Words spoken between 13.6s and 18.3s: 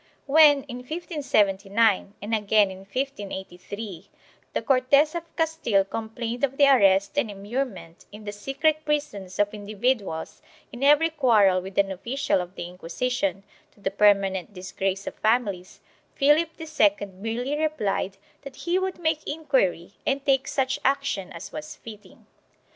to the permanent disgrace of families, Philip II merely replied